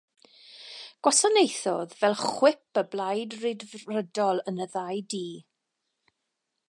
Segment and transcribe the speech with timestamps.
[1.07, 5.25] Gwasanaethodd fel Chwip y Blaid Ryddfrydol yn y ddau dŷ.